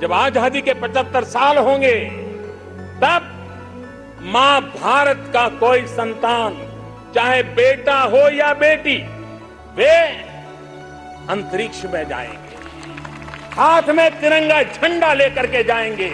[0.00, 1.94] जब आज़ादी के 75 साल होंगे
[3.02, 3.26] तब
[4.34, 6.56] माँ भारत का कोई संतान
[7.14, 8.96] चाहे बेटा हो या बेटी
[9.76, 9.94] वे
[11.34, 12.58] अंतरिक्ष में जाएँगे
[13.54, 16.10] हाथ में तिरंगा झंडा लेकर के जाएँगे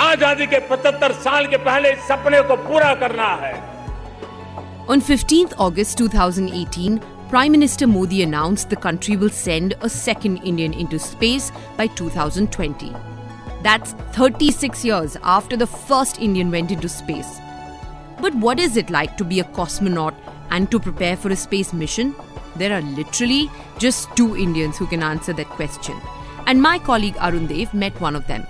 [0.00, 3.54] आज़ादी के 75 साल के पहले इस सपने को पूरा करना है
[4.92, 6.98] On 15th August 2018,
[7.30, 12.90] Prime Minister Modi announced the country will send a second Indian into space by 2020.
[13.63, 17.39] That's 36 years after the first Indian went into space.
[18.21, 20.13] But what is it like to be a cosmonaut
[20.51, 22.15] and to prepare for a space mission?
[22.55, 23.49] There are literally
[23.79, 25.99] just two Indians who can answer that question.
[26.47, 28.45] And my colleague Arun Dev met one of them.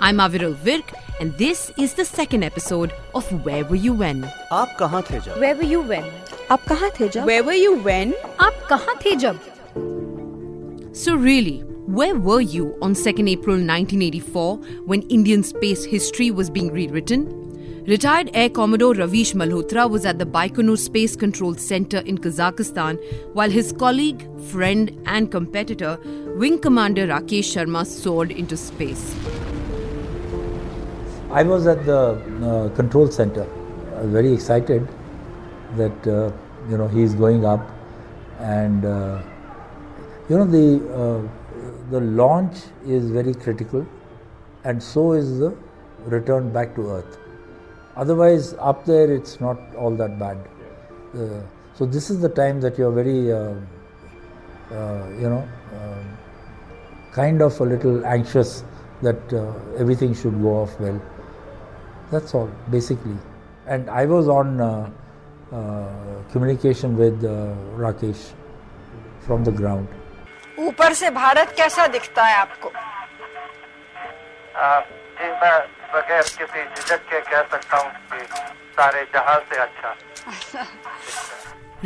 [0.00, 4.24] I'm Aviral Virk, and this is the second episode of Where Were You When?
[4.52, 6.04] आप कहाँ थे जब Where were you when?
[6.50, 8.12] आप कहाँ थे जब Where were you when?
[8.40, 9.38] आप कहाँ थे जब?
[10.94, 16.71] So, really, where were you on 2nd April 1984 when Indian space history was being
[16.71, 17.23] rewritten?
[17.87, 22.99] Retired Air Commodore Ravish Malhotra was at the Baikonur Space Control Center in Kazakhstan,
[23.33, 25.97] while his colleague, friend, and competitor,
[26.37, 29.15] Wing Commander Rakesh Sharma, soared into space.
[31.31, 33.47] I was at the uh, control center,
[33.95, 34.87] uh, very excited
[35.75, 36.31] that uh,
[36.69, 37.67] you know he is going up,
[38.37, 39.23] and uh,
[40.29, 41.48] you know the uh,
[41.89, 43.85] the launch is very critical,
[44.63, 45.55] and so is the
[46.05, 47.17] return back to Earth.
[47.95, 50.37] Otherwise, up there it's not all that bad.
[51.15, 51.41] Uh,
[51.73, 53.53] so this is the time that you're very uh,
[54.71, 56.17] uh, you know um,
[57.11, 58.63] kind of a little anxious
[59.01, 61.01] that uh, everything should go off well.
[62.11, 63.17] That's all, basically.
[63.67, 64.89] And I was on uh,
[65.51, 65.87] uh,
[66.31, 68.33] communication with Rakesh
[69.21, 69.87] from the ground.
[70.67, 72.69] ऊपर से भारत कैसा दिखता है आपको
[74.55, 74.79] आ,
[75.19, 75.57] जी मैं
[75.93, 78.25] बगैर किसी झिझक के कह सकता हूँ कि
[78.79, 79.95] सारे जहाँ से अच्छा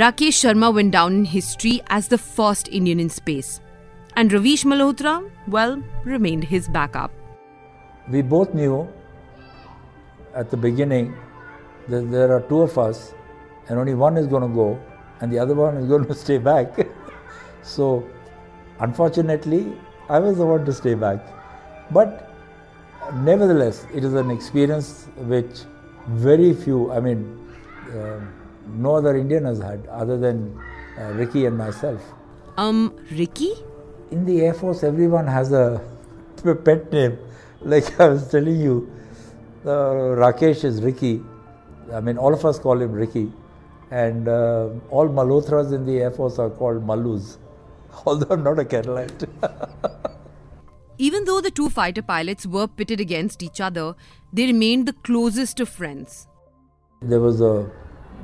[0.01, 3.61] Rakesh Sharma went down in history as the first Indian in space.
[4.15, 7.11] And Ravish Malhotra, well, remained his backup.
[8.09, 8.87] We both knew
[10.33, 11.13] at the beginning
[11.89, 13.13] that there are two of us
[13.69, 14.79] and only one is going to go
[15.21, 16.87] and the other one is going to stay back.
[17.61, 18.03] so,
[18.83, 19.73] unfortunately,
[20.09, 21.19] I was the one to stay back.
[21.91, 22.29] But
[23.13, 25.61] nevertheless, it is an experience which
[26.07, 27.39] very few, I mean,
[27.93, 28.19] uh,
[28.67, 30.59] no other Indian has had other than
[30.99, 32.01] uh, Ricky and myself.
[32.57, 33.53] Um, Ricky?
[34.11, 35.81] In the Air Force, everyone has a
[36.65, 37.17] pet name.
[37.61, 38.91] Like I was telling you,
[39.65, 41.21] uh, Rakesh is Ricky.
[41.91, 43.31] I mean, all of us call him Ricky.
[43.91, 47.37] And uh, all Malhotras in the Air Force are called Malus,
[48.05, 49.27] although I'm not a Keralite.
[50.97, 53.95] Even though the two fighter pilots were pitted against each other,
[54.31, 56.27] they remained the closest of friends.
[57.11, 57.69] there was a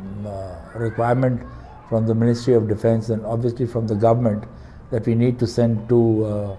[0.02, 1.42] mm, uh, requirement
[1.90, 4.46] from the Ministry of Defense and obviously from the government
[4.92, 6.56] that we need to send two uh,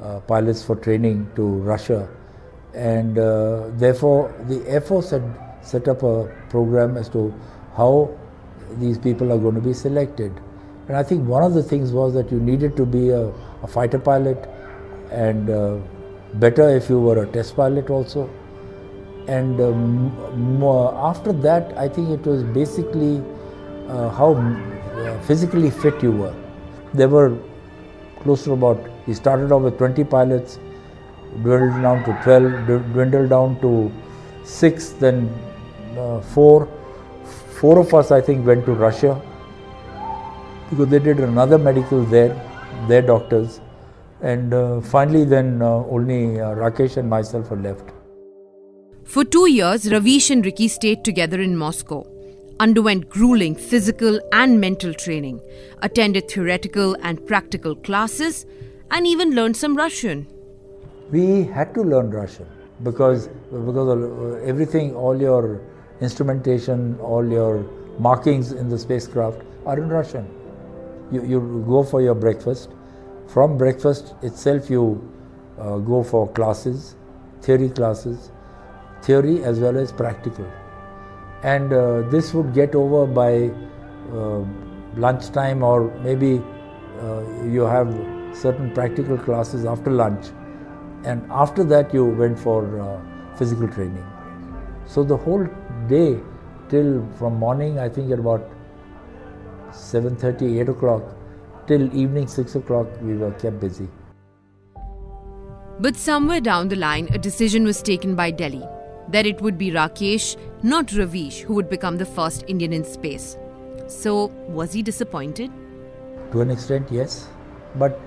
[0.00, 2.08] uh, pilots for training to Russia.
[2.74, 5.22] And uh, therefore, the Air Force had
[5.62, 7.34] set up a program as to
[7.76, 8.16] how
[8.78, 10.32] these people are going to be selected.
[10.90, 13.28] And I think one of the things was that you needed to be a,
[13.62, 14.48] a fighter pilot
[15.12, 15.76] and uh,
[16.34, 18.28] better if you were a test pilot also.
[19.28, 23.22] And um, more, after that i think it was basically
[23.88, 26.34] uh, how uh, physically fit you were.
[26.92, 27.38] There were
[28.24, 30.58] close to about he started off with 20 pilots
[31.44, 33.92] dwindled down to 12 dwindled down to
[34.42, 35.26] 6 then
[35.96, 36.68] uh, 4
[37.60, 39.20] four of us i think went to russia
[40.70, 42.34] because they did another medical there
[42.88, 43.60] their doctors
[44.22, 47.96] and uh, finally then uh, only uh, rakesh and myself were left
[49.12, 51.96] For two years, Ravish and Ricky stayed together in Moscow,
[52.60, 55.40] underwent grueling physical and mental training,
[55.82, 58.46] attended theoretical and practical classes,
[58.92, 60.28] and even learned some Russian.
[61.10, 62.46] we had to learn Russian
[62.82, 65.60] because because uh, everything, all your
[66.00, 67.64] instrumentation, all your
[67.98, 70.28] markings in the spacecraft are in Russian.
[71.10, 72.70] You, you go for your breakfast.
[73.26, 74.84] From breakfast itself, you
[75.58, 76.96] uh, go for classes,
[77.42, 78.30] theory classes,
[79.02, 80.50] theory as well as practical.
[81.42, 83.50] And uh, this would get over by
[84.12, 84.44] uh,
[84.96, 86.42] lunchtime, or maybe
[87.00, 87.88] uh, you have
[88.34, 90.26] certain practical classes after lunch
[91.04, 93.00] and after that you went for uh,
[93.36, 94.06] physical training
[94.86, 95.46] so the whole
[95.88, 96.20] day
[96.68, 98.48] till from morning i think at about
[99.72, 101.02] 7.30 8 o'clock
[101.66, 103.88] till evening 6 o'clock we were kept busy
[105.84, 108.62] But somewhere down the line, a decision was taken by Delhi
[109.08, 113.38] that it would be Rakesh, not Ravish, who would become the first Indian in space.
[113.86, 114.26] So,
[114.58, 115.50] was he disappointed?
[116.32, 117.28] To an extent, yes.
[117.76, 117.98] But,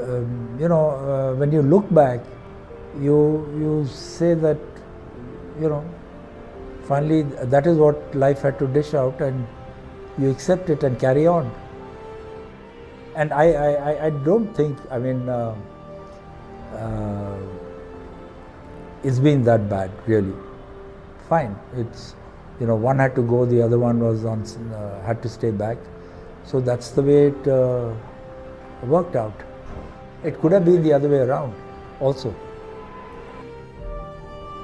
[0.00, 2.20] um, you know, uh, when you look back,
[3.00, 3.18] you,
[3.58, 4.58] you say that,
[5.60, 5.84] you know,
[6.84, 9.46] finally that is what life had to dish out and
[10.18, 11.50] you accept it and carry on.
[13.14, 15.54] And I, I, I don't think, I mean, uh,
[16.74, 17.38] uh,
[19.02, 20.32] it's been that bad, really.
[21.28, 22.14] Fine, it's
[22.60, 25.50] you know one had to go, the other one was on uh, had to stay
[25.50, 25.78] back,
[26.44, 27.92] so that's the way it uh,
[28.84, 29.32] worked out.
[30.24, 31.54] It could have been the other way around,
[32.00, 32.34] also.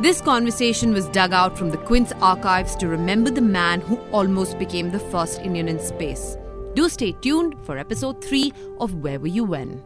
[0.01, 4.57] This conversation was dug out from the Quint's archives to remember the man who almost
[4.57, 6.37] became the first Indian in space.
[6.75, 9.83] Do stay tuned for episode 3 of Where Were You When?